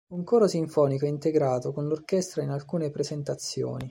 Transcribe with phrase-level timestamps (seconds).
[0.15, 3.79] Un coro sinfonico è integrato con l'orchestra in alcune presentazioni.